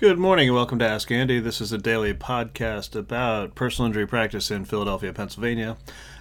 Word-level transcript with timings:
Good 0.00 0.18
morning 0.18 0.48
and 0.48 0.56
welcome 0.56 0.78
to 0.78 0.88
Ask 0.88 1.12
Andy. 1.12 1.40
This 1.40 1.60
is 1.60 1.72
a 1.72 1.76
daily 1.76 2.14
podcast 2.14 2.96
about 2.96 3.54
personal 3.54 3.86
injury 3.88 4.06
practice 4.06 4.50
in 4.50 4.64
Philadelphia, 4.64 5.12
Pennsylvania. 5.12 5.76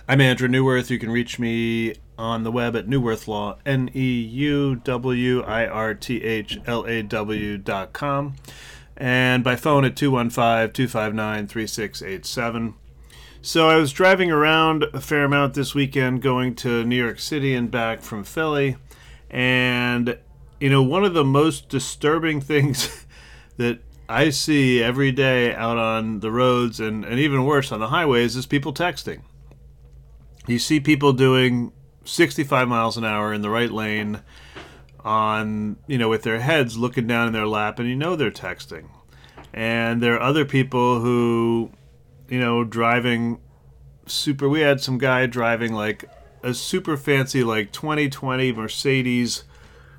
I'm 0.05 0.19
Andrew 0.19 0.49
Neuwirth. 0.49 0.89
You 0.89 0.99
can 0.99 1.09
reach 1.09 1.39
me 1.39 1.95
on 2.17 2.43
the 2.43 2.51
web 2.51 2.75
at 2.75 2.87
Neuwirth 2.87 3.29
Law, 3.29 3.57
N 3.65 3.89
E 3.95 4.19
U 4.19 4.75
W 4.75 5.41
I 5.43 5.65
R 5.65 5.93
T 5.93 6.21
H 6.21 6.59
L 6.65 6.83
A 6.87 7.01
W 7.03 7.57
dot 7.57 7.93
com, 7.93 8.35
and 8.97 9.45
by 9.45 9.55
phone 9.55 9.85
at 9.85 9.95
215 9.95 10.73
259 10.73 11.47
3687. 11.47 12.73
So 13.41 13.69
I 13.69 13.77
was 13.77 13.93
driving 13.93 14.29
around 14.29 14.87
a 14.93 14.99
fair 14.99 15.23
amount 15.23 15.53
this 15.53 15.73
weekend 15.73 16.21
going 16.21 16.53
to 16.55 16.83
New 16.83 16.97
York 16.97 17.19
City 17.21 17.55
and 17.55 17.71
back 17.71 18.01
from 18.01 18.25
Philly, 18.25 18.75
and 19.29 20.17
you 20.59 20.69
know, 20.69 20.83
one 20.83 21.05
of 21.05 21.13
the 21.13 21.23
most 21.23 21.69
disturbing 21.69 22.41
things 22.41 23.05
that 23.59 23.79
I 24.07 24.29
see 24.29 24.81
every 24.81 25.11
day 25.11 25.53
out 25.53 25.77
on 25.77 26.21
the 26.21 26.31
roads 26.31 26.79
and, 26.79 27.03
and 27.03 27.19
even 27.19 27.45
worse 27.45 27.73
on 27.73 27.81
the 27.81 27.89
highways 27.89 28.37
is 28.37 28.45
people 28.45 28.73
texting. 28.73 29.19
You 30.47 30.59
see 30.59 30.79
people 30.79 31.11
doing 31.11 31.73
65 32.05 32.69
miles 32.69 32.95
an 32.95 33.03
hour 33.03 33.33
in 33.33 33.41
the 33.41 33.49
right 33.49 33.69
lane 33.69 34.21
on, 35.01 35.75
you 35.87 35.97
know, 35.97 36.07
with 36.07 36.23
their 36.23 36.39
heads 36.39 36.77
looking 36.77 37.05
down 37.05 37.27
in 37.27 37.33
their 37.33 37.45
lap 37.45 37.79
and 37.79 37.89
you 37.89 37.97
know 37.97 38.15
they're 38.15 38.31
texting. 38.31 38.87
And 39.53 40.01
there 40.01 40.13
are 40.13 40.21
other 40.21 40.45
people 40.45 41.01
who, 41.01 41.69
you 42.29 42.39
know, 42.39 42.63
driving 42.63 43.41
super. 44.05 44.47
We 44.47 44.61
had 44.61 44.79
some 44.79 44.97
guy 44.97 45.25
driving 45.25 45.73
like 45.73 46.05
a 46.43 46.53
super 46.53 46.95
fancy, 46.95 47.43
like 47.43 47.73
2020 47.73 48.53
Mercedes 48.53 49.43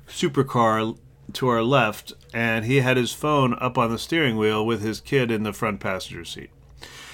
supercar 0.07 0.97
to 1.33 1.47
our 1.47 1.63
left, 1.63 2.13
and 2.33 2.65
he 2.65 2.77
had 2.77 2.97
his 2.97 3.13
phone 3.13 3.55
up 3.59 3.77
on 3.77 3.91
the 3.91 3.99
steering 3.99 4.37
wheel 4.37 4.65
with 4.65 4.81
his 4.81 5.01
kid 5.01 5.31
in 5.31 5.43
the 5.43 5.53
front 5.53 5.79
passenger 5.79 6.25
seat. 6.25 6.49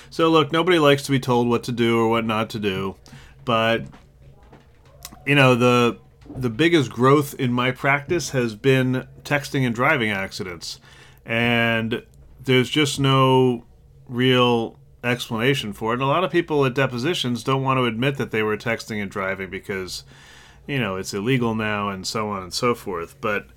So, 0.09 0.29
look, 0.29 0.51
nobody 0.51 0.79
likes 0.79 1.03
to 1.03 1.11
be 1.11 1.19
told 1.19 1.47
what 1.47 1.63
to 1.63 1.71
do 1.71 1.99
or 1.99 2.07
what 2.07 2.25
not 2.25 2.49
to 2.51 2.59
do, 2.59 2.95
but 3.45 3.85
you 5.25 5.35
know 5.35 5.55
the 5.55 5.97
the 6.35 6.49
biggest 6.49 6.91
growth 6.91 7.33
in 7.35 7.51
my 7.51 7.71
practice 7.71 8.31
has 8.31 8.55
been 8.55 9.07
texting 9.23 9.65
and 9.65 9.75
driving 9.75 10.09
accidents, 10.09 10.79
and 11.25 12.03
there's 12.43 12.69
just 12.69 12.99
no 12.99 13.65
real 14.07 14.77
explanation 15.03 15.73
for 15.73 15.91
it. 15.91 15.95
And 15.95 16.03
a 16.03 16.07
lot 16.07 16.23
of 16.23 16.31
people 16.31 16.65
at 16.65 16.73
depositions 16.73 17.43
don't 17.43 17.63
want 17.63 17.77
to 17.77 17.85
admit 17.85 18.17
that 18.17 18.31
they 18.31 18.43
were 18.43 18.57
texting 18.57 19.01
and 19.01 19.11
driving 19.11 19.49
because 19.49 20.03
you 20.65 20.79
know 20.79 20.95
it's 20.95 21.13
illegal 21.13 21.55
now 21.55 21.89
and 21.89 22.05
so 22.05 22.29
on 22.29 22.43
and 22.43 22.53
so 22.53 22.73
forth. 22.73 23.19
But 23.21 23.47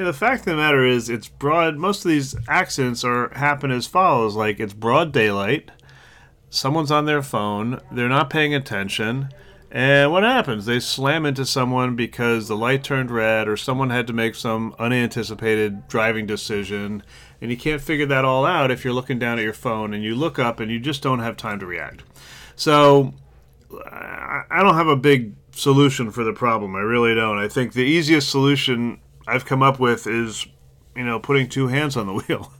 yeah, 0.00 0.06
the 0.06 0.14
fact 0.14 0.40
of 0.40 0.46
the 0.46 0.56
matter 0.56 0.82
is, 0.82 1.10
it's 1.10 1.28
broad. 1.28 1.76
Most 1.76 2.06
of 2.06 2.10
these 2.10 2.34
accidents 2.48 3.04
are 3.04 3.28
happen 3.34 3.70
as 3.70 3.86
follows: 3.86 4.34
like 4.34 4.58
it's 4.58 4.72
broad 4.72 5.12
daylight, 5.12 5.70
someone's 6.48 6.90
on 6.90 7.04
their 7.04 7.20
phone, 7.20 7.78
they're 7.92 8.08
not 8.08 8.30
paying 8.30 8.54
attention, 8.54 9.28
and 9.70 10.10
what 10.10 10.22
happens? 10.22 10.64
They 10.64 10.80
slam 10.80 11.26
into 11.26 11.44
someone 11.44 11.96
because 11.96 12.48
the 12.48 12.56
light 12.56 12.82
turned 12.82 13.10
red, 13.10 13.46
or 13.46 13.58
someone 13.58 13.90
had 13.90 14.06
to 14.06 14.14
make 14.14 14.36
some 14.36 14.74
unanticipated 14.78 15.86
driving 15.86 16.24
decision, 16.24 17.02
and 17.42 17.50
you 17.50 17.58
can't 17.58 17.82
figure 17.82 18.06
that 18.06 18.24
all 18.24 18.46
out 18.46 18.70
if 18.70 18.86
you're 18.86 18.94
looking 18.94 19.18
down 19.18 19.38
at 19.38 19.44
your 19.44 19.52
phone 19.52 19.92
and 19.92 20.02
you 20.02 20.14
look 20.14 20.38
up 20.38 20.60
and 20.60 20.70
you 20.70 20.80
just 20.80 21.02
don't 21.02 21.18
have 21.18 21.36
time 21.36 21.60
to 21.60 21.66
react. 21.66 22.04
So, 22.56 23.12
I 23.70 24.62
don't 24.62 24.76
have 24.76 24.88
a 24.88 24.96
big 24.96 25.34
solution 25.52 26.10
for 26.10 26.24
the 26.24 26.32
problem. 26.32 26.74
I 26.74 26.80
really 26.80 27.14
don't. 27.14 27.36
I 27.36 27.48
think 27.48 27.74
the 27.74 27.82
easiest 27.82 28.30
solution 28.30 28.98
I've 29.30 29.44
come 29.44 29.62
up 29.62 29.78
with 29.78 30.06
is, 30.06 30.46
you 30.96 31.04
know, 31.04 31.20
putting 31.20 31.48
two 31.48 31.68
hands 31.68 31.96
on 31.96 32.06
the 32.06 32.14
wheel. 32.28 32.52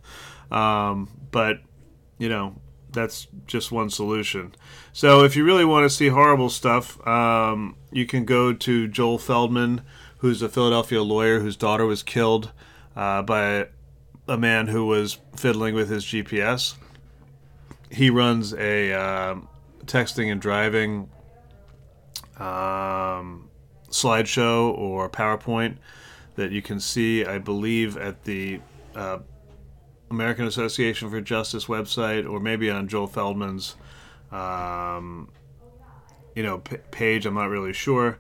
Um, 0.50 1.09
but, 1.31 1.59
you 2.19 2.28
know, 2.28 2.56
that's 2.93 3.27
just 3.47 3.72
one 3.72 3.91
solution. 3.91 4.55
So 4.93 5.25
if 5.25 5.37
you 5.37 5.45
really 5.45 5.65
want 5.65 5.84
to 5.84 5.91
see 5.91 6.09
horrible 6.09 6.49
stuff, 6.49 7.05
um, 7.06 7.77
you 7.91 8.06
can 8.06 8.25
go 8.25 8.53
to 8.53 8.89
Joel 8.89 9.19
Feldman, 9.19 9.83
who's 10.19 10.43
a 10.43 10.49
Philadelphia 10.49 11.03
lawyer 11.03 11.41
whose 11.41 11.56
daughter 11.56 11.87
was 11.87 12.03
killed 12.03 12.53
uh, 12.95 13.22
by 13.22 13.69
a 14.28 14.37
man 14.37 14.69
who 14.69 14.87
was 14.87 15.19
fiddling 15.37 15.75
with 15.75 15.89
his 15.89 16.05
GPS. 16.05 16.75
He 17.91 18.11
runs 18.11 18.55
a 18.55 18.93
uh, 18.93 19.37
texting 19.87 20.31
and 20.31 20.41
driving 20.41 21.11
um, 22.37 23.50
slideshow 23.91 24.77
or 24.78 25.11
PowerPoint 25.11 25.77
that 26.41 26.53
you 26.53 26.62
can 26.62 26.81
see, 26.81 27.23
I 27.23 27.37
believe, 27.37 27.99
at 27.99 28.25
the 28.25 28.61
uh, 28.97 29.19
American 30.11 30.47
Association 30.47 31.11
for 31.11 31.21
Justice 31.21 31.67
website, 31.67 32.28
or 32.28 32.41
maybe 32.41 32.71
on 32.71 32.89
Joel 32.89 33.06
Feldman's, 33.06 33.77
um, 34.33 35.28
you 36.34 36.43
know, 36.43 36.59
p- 36.59 36.78
page. 36.91 37.27
I'm 37.27 37.34
not 37.34 37.51
really 37.51 37.75
sure, 37.75 38.19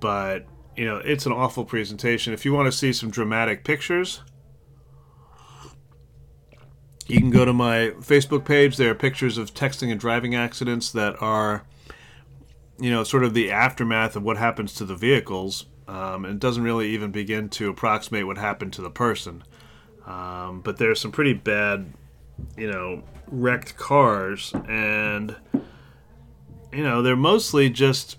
but 0.00 0.46
you 0.76 0.84
know, 0.84 0.96
it's 0.96 1.26
an 1.26 1.32
awful 1.32 1.64
presentation. 1.64 2.32
If 2.32 2.44
you 2.44 2.52
want 2.52 2.66
to 2.66 2.76
see 2.76 2.92
some 2.92 3.08
dramatic 3.08 3.62
pictures, 3.62 4.22
you 7.06 7.20
can 7.20 7.30
go 7.30 7.44
to 7.44 7.52
my 7.52 7.92
Facebook 8.00 8.44
page. 8.44 8.78
There 8.78 8.90
are 8.90 8.96
pictures 8.96 9.38
of 9.38 9.54
texting 9.54 9.92
and 9.92 10.00
driving 10.00 10.34
accidents 10.34 10.90
that 10.90 11.14
are, 11.22 11.64
you 12.80 12.90
know, 12.90 13.04
sort 13.04 13.22
of 13.22 13.32
the 13.32 13.52
aftermath 13.52 14.16
of 14.16 14.24
what 14.24 14.38
happens 14.38 14.74
to 14.74 14.84
the 14.84 14.96
vehicles 14.96 15.66
um, 15.90 16.24
and 16.24 16.34
it 16.34 16.38
doesn't 16.38 16.62
really 16.62 16.90
even 16.90 17.10
begin 17.10 17.48
to 17.48 17.68
approximate 17.68 18.24
what 18.24 18.38
happened 18.38 18.72
to 18.74 18.82
the 18.82 18.90
person. 18.90 19.42
Um, 20.06 20.60
but 20.60 20.76
there's 20.76 21.00
some 21.00 21.10
pretty 21.10 21.32
bad, 21.32 21.92
you 22.56 22.70
know, 22.70 23.02
wrecked 23.26 23.76
cars, 23.76 24.52
and 24.68 25.34
you 26.72 26.84
know 26.84 27.02
they're 27.02 27.16
mostly 27.16 27.70
just 27.70 28.18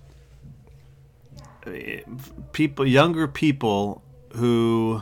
eh, 1.66 2.02
people, 2.52 2.86
younger 2.86 3.28
people 3.28 4.04
who 4.36 5.02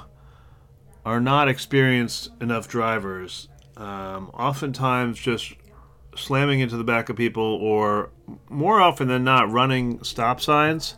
are 1.04 1.20
not 1.20 1.50
experienced 1.50 2.30
enough 2.40 2.68
drivers. 2.68 3.50
Um, 3.78 4.30
oftentimes, 4.32 5.18
just 5.18 5.54
slamming 6.16 6.60
into 6.60 6.78
the 6.78 6.84
back 6.84 7.10
of 7.10 7.16
people, 7.16 7.44
or 7.44 8.12
more 8.48 8.80
often 8.80 9.08
than 9.08 9.24
not, 9.24 9.50
running 9.52 10.04
stop 10.04 10.40
signs 10.40 10.94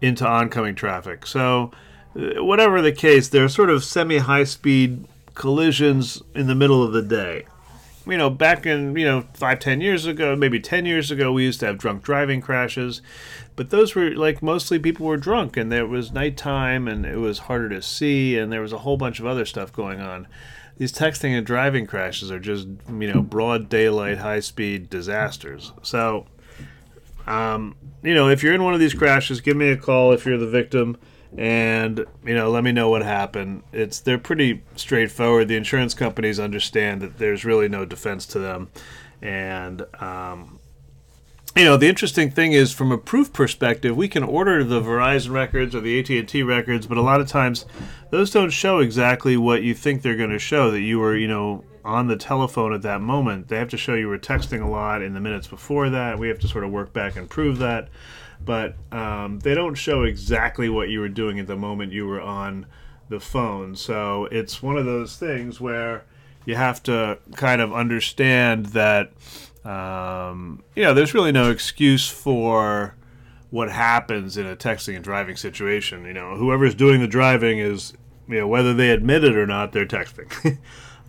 into 0.00 0.26
oncoming 0.26 0.74
traffic. 0.74 1.26
So, 1.26 1.70
uh, 2.16 2.42
whatever 2.42 2.82
the 2.82 2.92
case, 2.92 3.28
they're 3.28 3.48
sort 3.48 3.70
of 3.70 3.84
semi 3.84 4.18
high 4.18 4.44
speed 4.44 5.06
collisions 5.34 6.22
in 6.34 6.46
the 6.46 6.54
middle 6.54 6.82
of 6.82 6.92
the 6.92 7.02
day. 7.02 7.46
You 8.06 8.16
know, 8.16 8.30
back 8.30 8.66
in, 8.66 8.96
you 8.96 9.04
know, 9.04 9.24
five, 9.34 9.60
ten 9.60 9.80
years 9.80 10.06
ago, 10.06 10.34
maybe 10.34 10.58
10 10.58 10.86
years 10.86 11.10
ago, 11.10 11.32
we 11.32 11.44
used 11.44 11.60
to 11.60 11.66
have 11.66 11.78
drunk 11.78 12.02
driving 12.02 12.40
crashes. 12.40 13.02
But 13.56 13.70
those 13.70 13.94
were 13.94 14.10
like 14.10 14.42
mostly 14.42 14.78
people 14.78 15.06
were 15.06 15.18
drunk 15.18 15.56
and 15.56 15.70
there 15.70 15.86
was 15.86 16.12
nighttime 16.12 16.88
and 16.88 17.04
it 17.04 17.18
was 17.18 17.40
harder 17.40 17.68
to 17.68 17.82
see 17.82 18.38
and 18.38 18.50
there 18.50 18.62
was 18.62 18.72
a 18.72 18.78
whole 18.78 18.96
bunch 18.96 19.20
of 19.20 19.26
other 19.26 19.44
stuff 19.44 19.72
going 19.72 20.00
on. 20.00 20.26
These 20.78 20.92
texting 20.92 21.36
and 21.36 21.46
driving 21.46 21.86
crashes 21.86 22.30
are 22.30 22.38
just, 22.38 22.66
you 22.88 23.12
know, 23.12 23.20
broad 23.20 23.68
daylight, 23.68 24.16
high 24.16 24.40
speed 24.40 24.88
disasters. 24.88 25.72
So, 25.82 26.24
um, 27.30 27.76
you 28.02 28.14
know, 28.14 28.28
if 28.28 28.42
you're 28.42 28.54
in 28.54 28.64
one 28.64 28.74
of 28.74 28.80
these 28.80 28.94
crashes, 28.94 29.40
give 29.40 29.56
me 29.56 29.70
a 29.70 29.76
call 29.76 30.12
if 30.12 30.26
you're 30.26 30.38
the 30.38 30.48
victim, 30.48 30.96
and 31.38 32.04
you 32.24 32.34
know, 32.34 32.50
let 32.50 32.64
me 32.64 32.72
know 32.72 32.90
what 32.90 33.02
happened. 33.02 33.62
It's 33.72 34.00
they're 34.00 34.18
pretty 34.18 34.62
straightforward. 34.74 35.48
The 35.48 35.56
insurance 35.56 35.94
companies 35.94 36.40
understand 36.40 37.00
that 37.02 37.18
there's 37.18 37.44
really 37.44 37.68
no 37.68 37.84
defense 37.84 38.26
to 38.26 38.40
them, 38.40 38.68
and 39.22 39.82
um, 40.00 40.58
you 41.56 41.64
know, 41.64 41.76
the 41.76 41.88
interesting 41.88 42.30
thing 42.30 42.52
is 42.52 42.72
from 42.72 42.90
a 42.90 42.98
proof 42.98 43.32
perspective, 43.32 43.96
we 43.96 44.08
can 44.08 44.22
order 44.22 44.62
the 44.62 44.80
Verizon 44.80 45.30
records 45.30 45.74
or 45.74 45.80
the 45.80 45.98
AT&T 45.98 46.42
records, 46.42 46.86
but 46.86 46.96
a 46.96 47.02
lot 47.02 47.20
of 47.20 47.28
times 47.28 47.66
those 48.10 48.30
don't 48.30 48.50
show 48.50 48.78
exactly 48.78 49.36
what 49.36 49.62
you 49.62 49.74
think 49.74 50.02
they're 50.02 50.16
going 50.16 50.30
to 50.30 50.38
show 50.38 50.70
that 50.70 50.80
you 50.80 51.00
were, 51.00 51.16
you 51.16 51.26
know, 51.26 51.64
on 51.84 52.08
the 52.08 52.16
telephone 52.16 52.72
at 52.72 52.82
that 52.82 53.00
moment. 53.00 53.48
They 53.48 53.56
have 53.56 53.68
to 53.70 53.76
show 53.76 53.94
you 53.94 54.08
were 54.08 54.18
texting 54.18 54.62
a 54.62 54.68
lot 54.68 55.02
in 55.02 55.14
the 55.14 55.20
minutes 55.20 55.46
before 55.46 55.90
that. 55.90 56.18
We 56.18 56.28
have 56.28 56.38
to 56.40 56.48
sort 56.48 56.64
of 56.64 56.70
work 56.70 56.92
back 56.92 57.16
and 57.16 57.28
prove 57.28 57.58
that. 57.58 57.88
But 58.44 58.74
um, 58.92 59.38
they 59.40 59.54
don't 59.54 59.74
show 59.74 60.02
exactly 60.02 60.68
what 60.68 60.88
you 60.88 61.00
were 61.00 61.08
doing 61.08 61.38
at 61.38 61.46
the 61.46 61.56
moment 61.56 61.92
you 61.92 62.06
were 62.06 62.20
on 62.20 62.66
the 63.08 63.20
phone. 63.20 63.76
So 63.76 64.26
it's 64.26 64.62
one 64.62 64.78
of 64.78 64.86
those 64.86 65.16
things 65.16 65.60
where 65.60 66.04
you 66.46 66.54
have 66.54 66.82
to 66.84 67.18
kind 67.34 67.60
of 67.60 67.72
understand 67.72 68.66
that, 68.66 69.12
um, 69.64 70.62
you 70.74 70.82
know, 70.82 70.94
there's 70.94 71.12
really 71.12 71.32
no 71.32 71.50
excuse 71.50 72.08
for 72.08 72.94
what 73.50 73.70
happens 73.70 74.36
in 74.36 74.46
a 74.46 74.56
texting 74.56 74.94
and 74.94 75.04
driving 75.04 75.36
situation. 75.36 76.06
You 76.06 76.14
know, 76.14 76.36
whoever's 76.36 76.74
doing 76.74 77.00
the 77.00 77.08
driving 77.08 77.58
is, 77.58 77.92
you 78.30 78.40
know, 78.40 78.48
whether 78.48 78.72
they 78.72 78.90
admit 78.90 79.24
it 79.24 79.36
or 79.36 79.46
not, 79.46 79.72
they're 79.72 79.86
texting. 79.86 80.58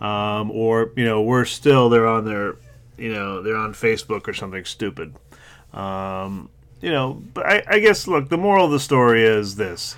um, 0.04 0.50
or 0.50 0.92
you 0.96 1.04
know, 1.04 1.22
worse 1.22 1.52
still, 1.52 1.88
they're 1.88 2.06
on 2.06 2.24
their, 2.24 2.56
you 2.98 3.12
know, 3.12 3.42
they're 3.42 3.56
on 3.56 3.72
Facebook 3.72 4.28
or 4.28 4.34
something 4.34 4.64
stupid. 4.64 5.14
Um, 5.72 6.50
you 6.80 6.90
know, 6.90 7.22
but 7.32 7.46
I, 7.46 7.62
I 7.66 7.78
guess 7.78 8.06
look, 8.06 8.28
the 8.28 8.36
moral 8.36 8.66
of 8.66 8.72
the 8.72 8.80
story 8.80 9.24
is 9.24 9.56
this: 9.56 9.96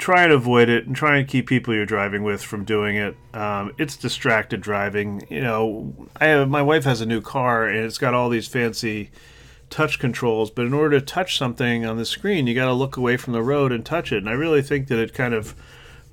try 0.00 0.24
and 0.24 0.32
avoid 0.32 0.68
it 0.68 0.86
and 0.86 0.96
try 0.96 1.18
and 1.18 1.28
keep 1.28 1.46
people 1.46 1.74
you're 1.74 1.86
driving 1.86 2.24
with 2.24 2.42
from 2.42 2.64
doing 2.64 2.96
it. 2.96 3.16
Um, 3.32 3.72
it's 3.78 3.96
distracted 3.96 4.60
driving. 4.60 5.24
You 5.28 5.42
know, 5.42 5.94
I 6.16 6.26
have, 6.26 6.48
my 6.48 6.62
wife 6.62 6.84
has 6.84 7.00
a 7.00 7.06
new 7.06 7.20
car 7.20 7.68
and 7.68 7.84
it's 7.84 7.98
got 7.98 8.14
all 8.14 8.30
these 8.30 8.48
fancy 8.48 9.10
touch 9.70 9.98
controls, 9.98 10.50
but 10.50 10.66
in 10.66 10.74
order 10.74 11.00
to 11.00 11.06
touch 11.06 11.38
something 11.38 11.86
on 11.86 11.96
the 11.96 12.04
screen, 12.04 12.46
you 12.46 12.54
got 12.54 12.66
to 12.66 12.74
look 12.74 12.96
away 12.96 13.16
from 13.16 13.32
the 13.32 13.42
road 13.42 13.72
and 13.72 13.86
touch 13.86 14.12
it. 14.12 14.18
And 14.18 14.28
I 14.28 14.32
really 14.32 14.62
think 14.62 14.88
that 14.88 14.98
it 14.98 15.14
kind 15.14 15.32
of 15.32 15.54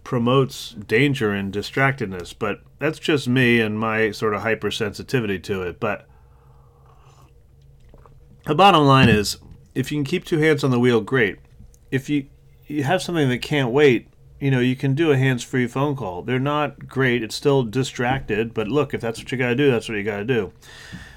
promotes 0.04 0.72
danger 0.72 1.32
and 1.34 1.52
distractedness, 1.52 2.34
but 2.38 2.62
that's 2.80 3.00
just 3.00 3.28
me 3.28 3.60
and 3.60 3.78
my 3.78 4.12
sort 4.12 4.34
of 4.34 4.42
hypersensitivity 4.42 5.44
to 5.44 5.64
it. 5.64 5.80
But 5.80 6.08
the 8.46 8.56
bottom 8.56 8.86
line 8.86 9.10
is 9.10 9.38
if 9.76 9.92
you 9.92 9.98
can 9.98 10.06
keep 10.06 10.24
two 10.24 10.38
hands 10.38 10.64
on 10.64 10.72
the 10.72 10.80
wheel, 10.80 11.02
great. 11.02 11.40
If 11.92 12.10
you 12.10 12.28
you 12.68 12.84
have 12.84 13.02
something 13.02 13.30
that 13.30 13.42
can't 13.42 13.72
wait, 13.72 14.10
you 14.40 14.52
know, 14.52 14.60
you 14.60 14.76
can 14.76 14.94
do 14.94 15.12
a 15.12 15.18
hands-free 15.18 15.68
phone 15.68 15.96
call. 15.96 16.22
They're 16.22 16.40
not 16.40 16.88
great. 16.88 17.24
It's 17.24 17.36
still 17.36 17.64
distracted, 17.64 18.54
but 18.54 18.68
look, 18.68 18.94
if 18.94 19.02
that's 19.02 19.20
what 19.20 19.32
you 19.32 19.38
got 19.38 19.50
to 19.50 19.56
do, 19.56 19.72
that's 19.72 19.90
what 19.90 19.98
you 19.98 20.04
got 20.04 20.18
to 20.18 20.26
do. 20.26 20.52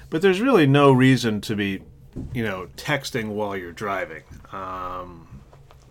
But 0.09 0.21
there's 0.21 0.41
really 0.41 0.65
no 0.65 0.91
reason 0.91 1.39
to 1.41 1.55
be, 1.55 1.83
you 2.33 2.43
know, 2.43 2.67
texting 2.77 3.29
while 3.29 3.55
you're 3.55 3.71
driving. 3.71 4.23
Um, 4.51 5.41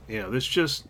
you 0.09 0.21
know, 0.21 0.31
this 0.31 0.47
just 0.47 0.87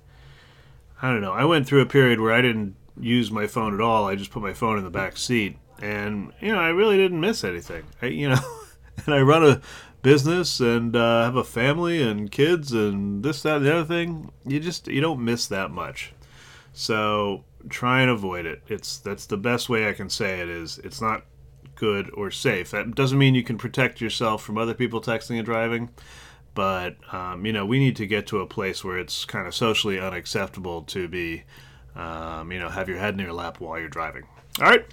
I 1.02 1.10
don't 1.10 1.22
know. 1.22 1.32
I 1.32 1.44
went 1.44 1.66
through 1.66 1.80
a 1.80 1.86
period 1.86 2.20
where 2.20 2.32
I 2.32 2.42
didn't 2.42 2.76
use 2.98 3.30
my 3.30 3.46
phone 3.46 3.74
at 3.74 3.80
all. 3.80 4.06
I 4.06 4.14
just 4.14 4.30
put 4.30 4.42
my 4.42 4.52
phone 4.52 4.78
in 4.78 4.84
the 4.84 4.90
back 4.90 5.16
seat, 5.16 5.56
and 5.80 6.32
you 6.40 6.52
know, 6.52 6.58
I 6.58 6.68
really 6.68 6.96
didn't 6.96 7.20
miss 7.20 7.44
anything. 7.44 7.84
I, 8.02 8.06
you 8.06 8.28
know, 8.28 8.40
and 9.06 9.14
I 9.14 9.20
run 9.20 9.44
a 9.44 9.60
business 10.02 10.60
and 10.60 10.96
uh, 10.96 11.24
have 11.24 11.36
a 11.36 11.44
family 11.44 12.02
and 12.02 12.30
kids 12.30 12.72
and 12.72 13.22
this, 13.22 13.42
that, 13.42 13.58
and 13.58 13.66
the 13.66 13.74
other 13.74 13.84
thing. 13.84 14.30
You 14.46 14.60
just 14.60 14.88
you 14.88 15.00
don't 15.00 15.24
miss 15.24 15.46
that 15.46 15.70
much. 15.70 16.12
So 16.72 17.44
try 17.68 18.00
and 18.00 18.10
avoid 18.10 18.46
it. 18.46 18.62
It's 18.68 18.98
that's 18.98 19.26
the 19.26 19.36
best 19.36 19.68
way 19.68 19.88
I 19.88 19.92
can 19.92 20.10
say 20.10 20.40
it 20.40 20.48
is. 20.48 20.78
It's 20.78 21.00
not 21.00 21.24
good 21.80 22.10
or 22.14 22.30
safe. 22.30 22.70
That 22.70 22.94
doesn't 22.94 23.18
mean 23.18 23.34
you 23.34 23.42
can 23.42 23.58
protect 23.58 24.00
yourself 24.00 24.42
from 24.42 24.58
other 24.58 24.74
people 24.74 25.00
texting 25.00 25.36
and 25.38 25.44
driving 25.46 25.88
but 26.54 26.96
um, 27.14 27.46
you 27.46 27.52
know 27.52 27.64
we 27.64 27.78
need 27.78 27.96
to 27.96 28.06
get 28.06 28.26
to 28.28 28.40
a 28.40 28.46
place 28.46 28.84
where 28.84 28.98
it's 28.98 29.24
kind 29.24 29.46
of 29.46 29.54
socially 29.54 30.00
unacceptable 30.00 30.82
to 30.82 31.08
be 31.08 31.44
um, 31.94 32.50
you 32.52 32.58
know 32.58 32.68
have 32.68 32.88
your 32.88 32.98
head 32.98 33.14
in 33.14 33.20
your 33.20 33.32
lap 33.32 33.60
while 33.60 33.78
you're 33.78 33.88
driving. 33.88 34.24
All 34.60 34.68
right. 34.68 34.84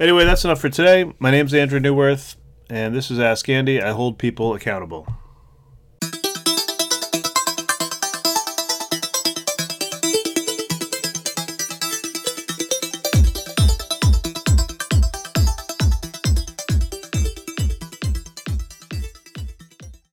Anyway 0.00 0.24
that's 0.24 0.44
enough 0.44 0.60
for 0.60 0.68
today. 0.68 1.12
My 1.18 1.30
name's 1.30 1.54
andrew 1.54 1.80
Neuwirth, 1.80 2.36
and 2.70 2.94
this 2.94 3.10
is 3.10 3.20
ask 3.20 3.48
andy. 3.48 3.80
I 3.80 3.90
hold 3.90 4.18
people 4.18 4.54
accountable 4.54 5.06